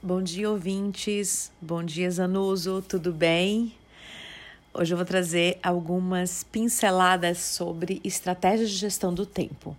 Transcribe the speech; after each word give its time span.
Bom 0.00 0.22
dia, 0.22 0.48
ouvintes. 0.48 1.50
Bom 1.60 1.82
dia, 1.82 2.08
Zanuso. 2.08 2.80
Tudo 2.86 3.12
bem? 3.12 3.74
Hoje 4.72 4.94
eu 4.94 4.96
vou 4.96 5.04
trazer 5.04 5.58
algumas 5.60 6.44
pinceladas 6.44 7.38
sobre 7.38 8.00
estratégias 8.04 8.70
de 8.70 8.76
gestão 8.76 9.12
do 9.12 9.26
tempo. 9.26 9.76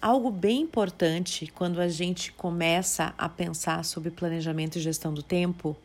Algo 0.00 0.30
bem 0.30 0.62
importante 0.62 1.46
quando 1.54 1.78
a 1.78 1.88
gente 1.88 2.32
começa 2.32 3.12
a 3.18 3.28
pensar 3.28 3.84
sobre 3.84 4.10
planejamento 4.10 4.78
e 4.78 4.80
gestão 4.80 5.12
do 5.12 5.22
tempo 5.22 5.76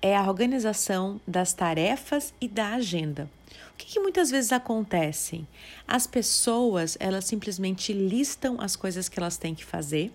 é 0.00 0.16
a 0.16 0.28
organização 0.28 1.20
das 1.26 1.52
tarefas 1.52 2.32
e 2.40 2.46
da 2.46 2.74
agenda. 2.74 3.28
O 3.72 3.76
que, 3.76 3.86
que, 3.86 3.98
muitas 3.98 4.30
vezes 4.30 4.52
acontece? 4.52 5.44
As 5.84 6.06
pessoas 6.06 6.96
elas 7.00 7.24
simplesmente 7.24 7.92
listam 7.92 8.60
as 8.60 8.76
coisas 8.76 9.08
que 9.08 9.18
elas 9.18 9.36
têm 9.36 9.52
que 9.52 9.64
fazer 9.64 10.12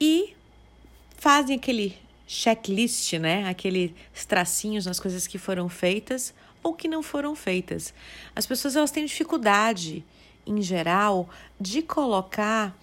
e 0.00 0.36
fazem 1.22 1.54
aquele 1.54 1.96
checklist, 2.26 3.12
né? 3.12 3.48
Aqueles 3.48 3.92
tracinhos 4.26 4.86
nas 4.86 4.98
coisas 4.98 5.24
que 5.24 5.38
foram 5.38 5.68
feitas 5.68 6.34
ou 6.64 6.74
que 6.74 6.88
não 6.88 7.00
foram 7.00 7.36
feitas. 7.36 7.94
As 8.34 8.44
pessoas 8.44 8.74
elas 8.74 8.90
têm 8.90 9.06
dificuldade, 9.06 10.04
em 10.44 10.60
geral, 10.60 11.30
de 11.60 11.80
colocar 11.80 12.76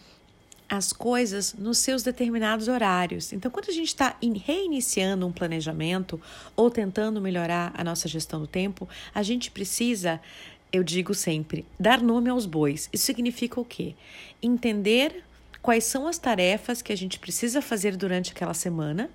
as 0.69 0.93
coisas 0.93 1.53
nos 1.53 1.79
seus 1.79 2.01
determinados 2.01 2.69
horários. 2.69 3.33
Então, 3.33 3.51
quando 3.51 3.67
a 3.67 3.73
gente 3.73 3.89
está 3.89 4.15
reiniciando 4.21 5.27
um 5.27 5.33
planejamento 5.33 6.21
ou 6.55 6.71
tentando 6.71 7.19
melhorar 7.19 7.73
a 7.75 7.83
nossa 7.83 8.07
gestão 8.07 8.39
do 8.39 8.47
tempo, 8.47 8.87
a 9.13 9.21
gente 9.21 9.51
precisa, 9.51 10.17
eu 10.71 10.81
digo 10.81 11.13
sempre, 11.13 11.65
dar 11.77 12.01
nome 12.01 12.29
aos 12.29 12.45
bois. 12.45 12.87
Isso 12.93 13.03
significa 13.03 13.59
o 13.59 13.65
quê? 13.65 13.95
Entender 14.41 15.25
quais 15.61 15.83
são 15.83 16.07
as 16.07 16.17
tarefas 16.17 16.81
que 16.81 16.91
a 16.91 16.97
gente 16.97 17.19
precisa 17.19 17.61
fazer 17.61 17.95
durante 17.95 18.31
aquela 18.31 18.53
semana 18.53 19.09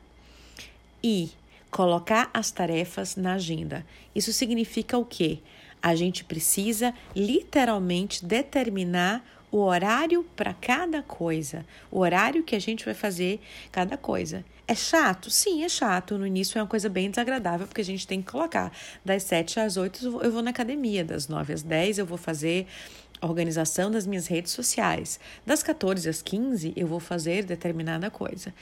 e 1.02 1.30
colocar 1.70 2.30
as 2.32 2.50
tarefas 2.50 3.16
na 3.16 3.34
agenda. 3.34 3.84
Isso 4.14 4.32
significa 4.32 4.96
o 4.96 5.04
quê? 5.04 5.40
A 5.82 5.95
gente 5.95 6.24
precisa 6.24 6.95
literalmente 7.14 8.24
determinar 8.24 9.24
o 9.51 9.59
horário 9.59 10.24
para 10.34 10.52
cada 10.54 11.02
coisa, 11.02 11.64
o 11.90 12.01
horário 12.01 12.42
que 12.42 12.56
a 12.56 12.58
gente 12.58 12.84
vai 12.84 12.95
fazer 12.95 13.40
cada 13.70 13.96
coisa. 13.96 14.45
É 14.66 14.74
chato? 14.74 15.30
Sim, 15.30 15.62
é 15.62 15.68
chato. 15.68 16.16
No 16.16 16.26
início 16.26 16.58
é 16.58 16.62
uma 16.62 16.68
coisa 16.68 16.88
bem 16.88 17.10
desagradável, 17.10 17.66
porque 17.66 17.82
a 17.82 17.84
gente 17.84 18.06
tem 18.06 18.23
que 18.23 18.32
colocar. 18.32 18.73
Das 19.04 19.23
7 19.24 19.60
às 19.60 19.76
8 19.76 20.23
eu 20.23 20.32
vou 20.32 20.42
na 20.42 20.51
academia, 20.51 21.04
das 21.04 21.29
9 21.29 21.52
às 21.52 21.62
10 21.62 21.98
eu 21.98 22.06
vou 22.06 22.16
fazer 22.16 22.66
organização 23.20 23.90
das 23.90 24.07
minhas 24.07 24.26
redes 24.26 24.52
sociais. 24.52 25.18
Das 25.46 25.62
14 25.62 26.09
às 26.09 26.20
15, 26.20 26.73
eu 26.76 26.87
vou 26.87 27.01
fazer 27.01 27.45
determinada 27.45 28.10
coisa. 28.10 28.52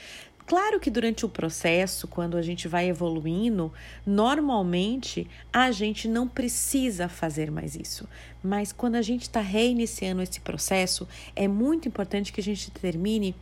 Claro 0.46 0.80
que 0.80 0.90
durante 0.90 1.24
o 1.24 1.28
processo, 1.28 2.08
quando 2.08 2.36
a 2.36 2.42
gente 2.42 2.66
vai 2.66 2.88
evoluindo, 2.88 3.72
normalmente 4.04 5.28
a 5.52 5.70
gente 5.70 6.08
não 6.08 6.26
precisa 6.26 7.08
fazer 7.08 7.50
mais 7.50 7.76
isso. 7.76 8.08
Mas 8.42 8.72
quando 8.72 8.96
a 8.96 9.02
gente 9.02 9.22
está 9.22 9.40
reiniciando 9.40 10.20
esse 10.20 10.40
processo, 10.40 11.06
é 11.36 11.46
muito 11.46 11.86
importante 11.86 12.32
que 12.32 12.40
a 12.40 12.44
gente 12.44 12.70
determine 12.70 13.34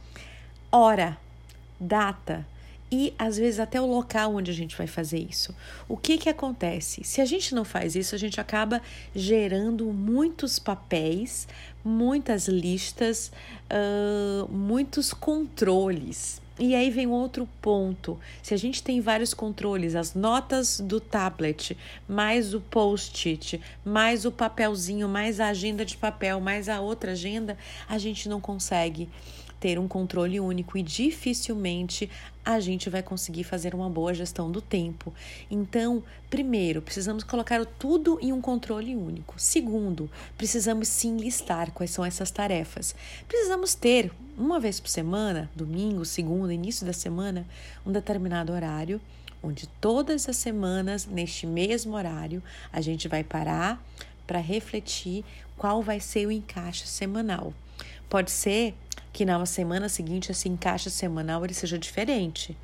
hora, 0.70 1.16
data, 1.80 2.46
e 2.90 3.14
às 3.18 3.36
vezes 3.36 3.60
até 3.60 3.80
o 3.80 3.86
local 3.86 4.34
onde 4.34 4.50
a 4.50 4.54
gente 4.54 4.76
vai 4.76 4.86
fazer 4.86 5.18
isso. 5.18 5.54
O 5.88 5.96
que 5.96 6.18
que 6.18 6.28
acontece? 6.28 7.04
Se 7.04 7.20
a 7.20 7.24
gente 7.24 7.54
não 7.54 7.64
faz 7.64 7.94
isso, 7.94 8.14
a 8.14 8.18
gente 8.18 8.40
acaba 8.40 8.82
gerando 9.14 9.86
muitos 9.86 10.58
papéis, 10.58 11.46
muitas 11.84 12.48
listas, 12.48 13.30
uh, 13.70 14.50
muitos 14.52 15.12
controles. 15.12 16.40
E 16.58 16.74
aí 16.74 16.90
vem 16.90 17.06
outro 17.06 17.48
ponto. 17.62 18.20
Se 18.42 18.52
a 18.52 18.56
gente 18.56 18.82
tem 18.82 19.00
vários 19.00 19.32
controles, 19.32 19.94
as 19.94 20.14
notas 20.14 20.78
do 20.78 21.00
tablet, 21.00 21.74
mais 22.06 22.52
o 22.52 22.60
post-it, 22.60 23.58
mais 23.82 24.26
o 24.26 24.30
papelzinho, 24.30 25.08
mais 25.08 25.40
a 25.40 25.48
agenda 25.48 25.86
de 25.86 25.96
papel, 25.96 26.38
mais 26.38 26.68
a 26.68 26.78
outra 26.78 27.12
agenda, 27.12 27.56
a 27.88 27.96
gente 27.96 28.28
não 28.28 28.42
consegue 28.42 29.08
ter 29.60 29.78
um 29.78 29.86
controle 29.86 30.40
único 30.40 30.76
e 30.78 30.82
dificilmente 30.82 32.10
a 32.42 32.58
gente 32.58 32.88
vai 32.88 33.02
conseguir 33.02 33.44
fazer 33.44 33.74
uma 33.74 33.90
boa 33.90 34.14
gestão 34.14 34.50
do 34.50 34.62
tempo. 34.62 35.12
Então, 35.50 36.02
primeiro, 36.30 36.80
precisamos 36.80 37.22
colocar 37.22 37.64
tudo 37.66 38.18
em 38.22 38.32
um 38.32 38.40
controle 38.40 38.96
único. 38.96 39.34
Segundo, 39.36 40.10
precisamos 40.36 40.88
sim 40.88 41.18
listar 41.18 41.70
quais 41.72 41.90
são 41.90 42.04
essas 42.04 42.30
tarefas. 42.30 42.94
Precisamos 43.28 43.74
ter, 43.74 44.10
uma 44.36 44.58
vez 44.58 44.80
por 44.80 44.88
semana, 44.88 45.50
domingo, 45.54 46.04
segunda, 46.06 46.54
início 46.54 46.86
da 46.86 46.94
semana, 46.94 47.46
um 47.84 47.92
determinado 47.92 48.52
horário 48.52 49.00
onde 49.42 49.66
todas 49.80 50.28
as 50.28 50.36
semanas, 50.36 51.06
neste 51.06 51.46
mesmo 51.46 51.94
horário, 51.94 52.42
a 52.72 52.80
gente 52.80 53.08
vai 53.08 53.24
parar 53.24 53.82
para 54.26 54.38
refletir 54.38 55.24
qual 55.56 55.82
vai 55.82 55.98
ser 55.98 56.26
o 56.26 56.30
encaixe 56.30 56.86
semanal. 56.86 57.52
Pode 58.08 58.30
ser 58.30 58.74
que 59.12 59.24
na 59.24 59.44
semana 59.46 59.88
seguinte 59.88 60.30
esse 60.30 60.48
encaixe 60.48 60.90
semanal 60.90 61.44
ele 61.44 61.54
seja 61.54 61.78
diferente. 61.78 62.56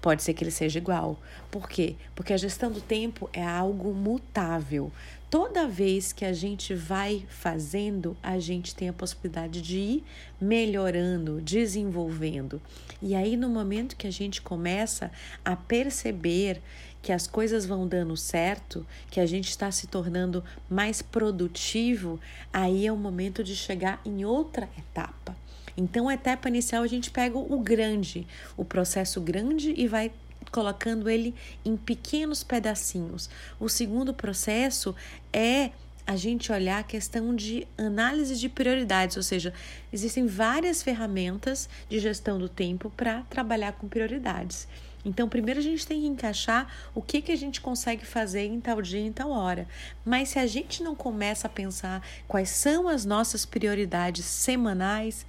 Pode 0.00 0.22
ser 0.22 0.32
que 0.32 0.42
ele 0.42 0.50
seja 0.50 0.78
igual. 0.78 1.18
Por 1.50 1.68
quê? 1.68 1.94
Porque 2.14 2.32
a 2.32 2.36
gestão 2.36 2.70
do 2.70 2.80
tempo 2.80 3.28
é 3.32 3.44
algo 3.44 3.92
mutável. 3.92 4.90
Toda 5.30 5.68
vez 5.68 6.12
que 6.12 6.24
a 6.24 6.32
gente 6.32 6.74
vai 6.74 7.24
fazendo, 7.28 8.16
a 8.22 8.38
gente 8.38 8.74
tem 8.74 8.88
a 8.88 8.92
possibilidade 8.92 9.60
de 9.62 9.78
ir 9.78 10.04
melhorando, 10.40 11.40
desenvolvendo. 11.40 12.60
E 13.00 13.14
aí, 13.14 13.36
no 13.36 13.48
momento 13.48 13.94
que 13.94 14.06
a 14.06 14.10
gente 14.10 14.42
começa 14.42 15.12
a 15.44 15.54
perceber 15.54 16.60
que 17.02 17.12
as 17.12 17.26
coisas 17.26 17.64
vão 17.64 17.86
dando 17.86 18.16
certo, 18.16 18.86
que 19.10 19.20
a 19.20 19.26
gente 19.26 19.48
está 19.50 19.70
se 19.70 19.86
tornando 19.86 20.42
mais 20.68 21.00
produtivo, 21.00 22.18
aí 22.52 22.86
é 22.86 22.92
o 22.92 22.96
momento 22.96 23.44
de 23.44 23.54
chegar 23.54 24.00
em 24.04 24.24
outra 24.24 24.68
etapa. 24.76 25.36
Então, 25.80 26.08
a 26.08 26.14
etapa 26.14 26.48
inicial 26.48 26.82
a 26.82 26.86
gente 26.86 27.10
pega 27.10 27.38
o 27.38 27.58
grande, 27.58 28.26
o 28.56 28.64
processo 28.64 29.20
grande 29.20 29.72
e 29.76 29.88
vai 29.88 30.12
colocando 30.52 31.08
ele 31.08 31.34
em 31.64 31.76
pequenos 31.76 32.44
pedacinhos. 32.44 33.30
O 33.58 33.68
segundo 33.68 34.12
processo 34.12 34.94
é 35.32 35.70
a 36.06 36.16
gente 36.16 36.52
olhar 36.52 36.80
a 36.80 36.82
questão 36.82 37.34
de 37.34 37.66
análise 37.78 38.36
de 38.36 38.48
prioridades, 38.48 39.16
ou 39.16 39.22
seja, 39.22 39.54
existem 39.92 40.26
várias 40.26 40.82
ferramentas 40.82 41.68
de 41.88 41.98
gestão 41.98 42.38
do 42.38 42.48
tempo 42.48 42.90
para 42.90 43.22
trabalhar 43.30 43.72
com 43.72 43.88
prioridades. 43.88 44.66
Então, 45.04 45.28
primeiro 45.28 45.60
a 45.60 45.62
gente 45.62 45.86
tem 45.86 46.02
que 46.02 46.06
encaixar 46.06 46.70
o 46.94 47.00
que, 47.00 47.22
que 47.22 47.32
a 47.32 47.36
gente 47.36 47.60
consegue 47.60 48.04
fazer 48.04 48.44
em 48.44 48.60
tal 48.60 48.82
dia, 48.82 49.00
em 49.00 49.12
tal 49.12 49.30
hora. 49.30 49.66
Mas 50.04 50.30
se 50.30 50.38
a 50.38 50.46
gente 50.46 50.82
não 50.82 50.94
começa 50.94 51.46
a 51.46 51.50
pensar 51.50 52.06
quais 52.28 52.50
são 52.50 52.86
as 52.86 53.04
nossas 53.04 53.46
prioridades 53.46 54.24
semanais, 54.24 55.24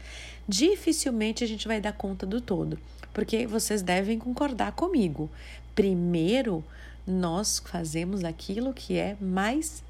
dificilmente 0.48 1.44
a 1.44 1.48
gente 1.48 1.68
vai 1.68 1.80
dar 1.80 1.94
conta 1.94 2.26
do 2.26 2.42
todo. 2.42 2.78
Porque 3.14 3.48
vocês 3.48 3.82
devem 3.82 4.20
concordar 4.20 4.74
comigo. 4.74 5.30
Primeiro, 5.74 6.64
nós 7.08 7.62
fazemos 7.66 8.24
aquilo 8.24 8.74
que 8.74 8.98
é 8.98 9.16
mais 9.22 9.84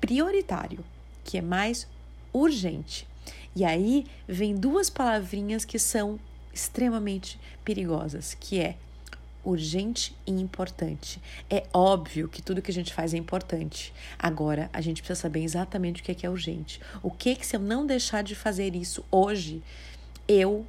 prioritário, 0.00 0.84
que 1.22 1.38
é 1.38 1.42
mais 1.42 1.86
urgente. 2.32 3.06
E 3.54 3.64
aí 3.64 4.06
vem 4.26 4.54
duas 4.54 4.90
palavrinhas 4.90 5.64
que 5.64 5.78
são 5.78 6.18
extremamente 6.52 7.38
perigosas, 7.64 8.34
que 8.34 8.58
é 8.58 8.76
urgente 9.44 10.16
e 10.26 10.32
importante. 10.32 11.20
É 11.50 11.64
óbvio 11.72 12.28
que 12.28 12.42
tudo 12.42 12.62
que 12.62 12.70
a 12.70 12.74
gente 12.74 12.92
faz 12.92 13.14
é 13.14 13.16
importante. 13.16 13.92
Agora, 14.18 14.70
a 14.72 14.80
gente 14.80 15.02
precisa 15.02 15.20
saber 15.20 15.42
exatamente 15.42 16.00
o 16.00 16.04
que 16.04 16.26
é, 16.26 16.30
urgente. 16.30 16.80
O 17.02 17.10
que, 17.10 17.36
que 17.36 17.46
se 17.46 17.56
eu 17.56 17.60
não 17.60 17.86
deixar 17.86 18.22
de 18.22 18.34
fazer 18.34 18.74
isso 18.74 19.04
hoje, 19.10 19.62
eu 20.26 20.66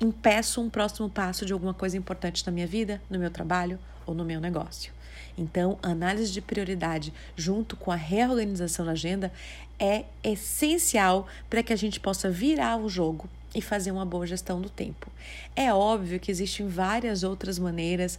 impeço 0.00 0.60
um 0.60 0.70
próximo 0.70 1.10
passo 1.10 1.44
de 1.44 1.52
alguma 1.52 1.74
coisa 1.74 1.96
importante 1.96 2.44
na 2.46 2.52
minha 2.52 2.66
vida, 2.66 3.00
no 3.10 3.18
meu 3.18 3.30
trabalho 3.30 3.78
ou 4.06 4.14
no 4.14 4.24
meu 4.24 4.40
negócio. 4.40 4.92
Então, 5.36 5.78
análise 5.82 6.32
de 6.32 6.40
prioridade 6.40 7.12
junto 7.36 7.76
com 7.76 7.90
a 7.90 7.96
reorganização 7.96 8.84
da 8.84 8.92
agenda 8.92 9.32
é 9.78 10.04
essencial 10.22 11.26
para 11.48 11.62
que 11.62 11.72
a 11.72 11.76
gente 11.76 12.00
possa 12.00 12.30
virar 12.30 12.76
o 12.76 12.88
jogo 12.88 13.28
e 13.54 13.60
fazer 13.60 13.90
uma 13.90 14.04
boa 14.04 14.26
gestão 14.26 14.60
do 14.60 14.68
tempo. 14.68 15.10
É 15.56 15.72
óbvio 15.72 16.20
que 16.20 16.30
existem 16.30 16.68
várias 16.68 17.22
outras 17.22 17.58
maneiras 17.58 18.18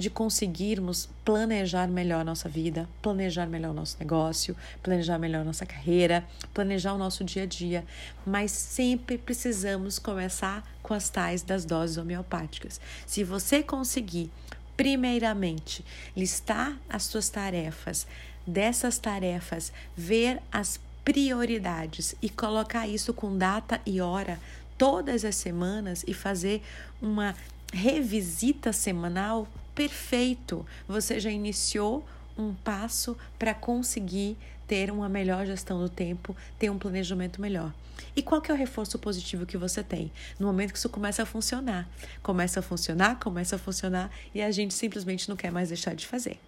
de 0.00 0.08
conseguirmos 0.08 1.10
planejar 1.26 1.86
melhor 1.86 2.24
nossa 2.24 2.48
vida, 2.48 2.88
planejar 3.02 3.46
melhor 3.46 3.74
nosso 3.74 3.98
negócio, 4.00 4.56
planejar 4.82 5.18
melhor 5.18 5.44
nossa 5.44 5.66
carreira, 5.66 6.24
planejar 6.54 6.94
o 6.94 6.98
nosso 6.98 7.22
dia 7.22 7.42
a 7.42 7.46
dia, 7.46 7.84
mas 8.24 8.50
sempre 8.50 9.18
precisamos 9.18 9.98
começar 9.98 10.66
com 10.82 10.94
as 10.94 11.10
tais 11.10 11.42
das 11.42 11.66
doses 11.66 11.98
homeopáticas. 11.98 12.80
Se 13.06 13.22
você 13.22 13.62
conseguir, 13.62 14.30
primeiramente, 14.74 15.84
listar 16.16 16.78
as 16.88 17.02
suas 17.02 17.28
tarefas, 17.28 18.06
dessas 18.46 18.96
tarefas, 18.96 19.70
ver 19.94 20.40
as 20.50 20.80
prioridades 21.04 22.14
e 22.22 22.30
colocar 22.30 22.88
isso 22.88 23.12
com 23.12 23.36
data 23.36 23.80
e 23.84 24.00
hora 24.00 24.40
todas 24.80 25.26
as 25.26 25.36
semanas 25.36 26.02
e 26.06 26.14
fazer 26.14 26.62
uma 27.02 27.36
revisita 27.70 28.72
semanal, 28.72 29.46
perfeito. 29.74 30.64
Você 30.88 31.20
já 31.20 31.30
iniciou 31.30 32.02
um 32.38 32.54
passo 32.54 33.14
para 33.38 33.52
conseguir 33.52 34.38
ter 34.66 34.90
uma 34.90 35.06
melhor 35.06 35.44
gestão 35.44 35.78
do 35.78 35.90
tempo, 35.90 36.34
ter 36.58 36.70
um 36.70 36.78
planejamento 36.78 37.42
melhor. 37.42 37.74
E 38.16 38.22
qual 38.22 38.40
que 38.40 38.50
é 38.50 38.54
o 38.54 38.56
reforço 38.56 38.98
positivo 38.98 39.44
que 39.44 39.58
você 39.58 39.82
tem? 39.82 40.10
No 40.38 40.46
momento 40.46 40.72
que 40.72 40.78
isso 40.78 40.88
começa 40.88 41.24
a 41.24 41.26
funcionar. 41.26 41.86
Começa 42.22 42.60
a 42.60 42.62
funcionar, 42.62 43.18
começa 43.18 43.56
a 43.56 43.58
funcionar 43.58 44.10
e 44.34 44.40
a 44.40 44.50
gente 44.50 44.72
simplesmente 44.72 45.28
não 45.28 45.36
quer 45.36 45.52
mais 45.52 45.68
deixar 45.68 45.94
de 45.94 46.06
fazer. 46.06 46.40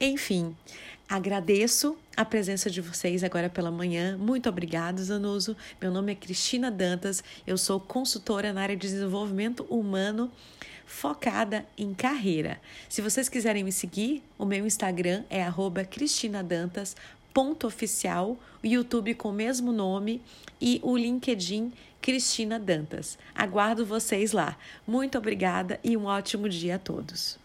Enfim, 0.00 0.56
agradeço 1.08 1.96
a 2.16 2.24
presença 2.24 2.70
de 2.70 2.80
vocês 2.80 3.22
agora 3.22 3.50
pela 3.50 3.70
manhã. 3.70 4.16
Muito 4.16 4.48
obrigada, 4.48 5.02
Zanuso. 5.02 5.56
Meu 5.80 5.90
nome 5.90 6.12
é 6.12 6.14
Cristina 6.14 6.70
Dantas, 6.70 7.22
eu 7.46 7.58
sou 7.58 7.78
consultora 7.78 8.52
na 8.52 8.62
área 8.62 8.76
de 8.76 8.88
desenvolvimento 8.88 9.64
humano 9.64 10.30
focada 10.90 11.64
em 11.78 11.94
carreira. 11.94 12.60
Se 12.88 13.00
vocês 13.00 13.28
quiserem 13.28 13.62
me 13.62 13.70
seguir, 13.70 14.24
o 14.36 14.44
meu 14.44 14.66
Instagram 14.66 15.22
é 15.30 15.46
cristina.dantas.oficial, 15.88 18.36
o 18.62 18.66
YouTube 18.66 19.14
com 19.14 19.28
o 19.28 19.32
mesmo 19.32 19.70
nome 19.70 20.20
e 20.60 20.80
o 20.82 20.96
LinkedIn 20.96 21.72
Cristina 22.02 22.58
Dantas. 22.58 23.16
Aguardo 23.34 23.86
vocês 23.86 24.32
lá. 24.32 24.58
Muito 24.86 25.16
obrigada 25.16 25.80
e 25.84 25.96
um 25.96 26.06
ótimo 26.06 26.48
dia 26.48 26.74
a 26.74 26.78
todos. 26.78 27.38